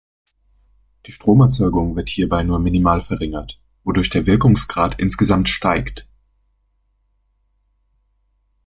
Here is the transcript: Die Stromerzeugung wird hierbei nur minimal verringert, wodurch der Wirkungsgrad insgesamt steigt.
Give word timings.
Die 1.05 1.11
Stromerzeugung 1.11 1.95
wird 1.95 2.09
hierbei 2.09 2.41
nur 2.41 2.57
minimal 2.57 3.01
verringert, 3.03 3.61
wodurch 3.83 4.09
der 4.09 4.25
Wirkungsgrad 4.25 4.97
insgesamt 4.97 5.47
steigt. 5.47 6.07